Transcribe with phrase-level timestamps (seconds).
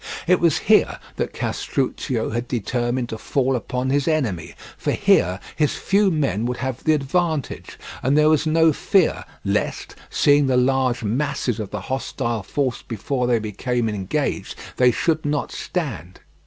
[0.25, 5.75] It was here that Castruccio had determined to fall upon his enemy, for here his
[5.75, 11.03] few men would have the advantage, and there was no fear lest, seeing the large
[11.03, 16.19] masses of the hostile force before they became engaged, they should not stand.